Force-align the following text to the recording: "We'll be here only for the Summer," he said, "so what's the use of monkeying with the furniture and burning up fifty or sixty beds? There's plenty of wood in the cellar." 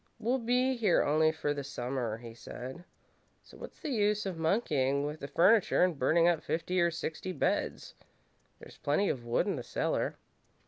"We'll 0.17 0.39
be 0.39 0.75
here 0.77 1.03
only 1.03 1.31
for 1.31 1.53
the 1.53 1.63
Summer," 1.63 2.17
he 2.17 2.33
said, 2.33 2.85
"so 3.43 3.55
what's 3.57 3.79
the 3.79 3.91
use 3.91 4.25
of 4.25 4.35
monkeying 4.35 5.05
with 5.05 5.19
the 5.19 5.27
furniture 5.27 5.83
and 5.83 5.99
burning 5.99 6.27
up 6.27 6.41
fifty 6.41 6.81
or 6.81 6.89
sixty 6.89 7.31
beds? 7.33 7.93
There's 8.57 8.77
plenty 8.79 9.09
of 9.09 9.23
wood 9.27 9.45
in 9.45 9.57
the 9.57 9.63
cellar." 9.63 10.15